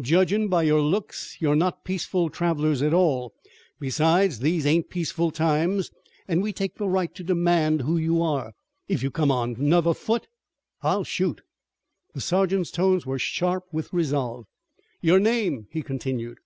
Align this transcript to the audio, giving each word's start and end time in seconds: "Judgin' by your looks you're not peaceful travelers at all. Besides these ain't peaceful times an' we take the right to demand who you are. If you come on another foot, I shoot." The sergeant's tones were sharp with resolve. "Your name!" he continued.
"Judgin' 0.00 0.48
by 0.48 0.62
your 0.62 0.80
looks 0.80 1.36
you're 1.38 1.54
not 1.54 1.84
peaceful 1.84 2.30
travelers 2.30 2.80
at 2.80 2.94
all. 2.94 3.34
Besides 3.78 4.38
these 4.38 4.64
ain't 4.64 4.88
peaceful 4.88 5.30
times 5.30 5.90
an' 6.26 6.40
we 6.40 6.50
take 6.54 6.76
the 6.76 6.88
right 6.88 7.14
to 7.14 7.22
demand 7.22 7.82
who 7.82 7.98
you 7.98 8.22
are. 8.22 8.54
If 8.88 9.02
you 9.02 9.10
come 9.10 9.30
on 9.30 9.56
another 9.56 9.92
foot, 9.92 10.28
I 10.82 11.02
shoot." 11.02 11.42
The 12.14 12.22
sergeant's 12.22 12.70
tones 12.70 13.04
were 13.04 13.18
sharp 13.18 13.64
with 13.70 13.92
resolve. 13.92 14.46
"Your 15.02 15.20
name!" 15.20 15.66
he 15.70 15.82
continued. 15.82 16.38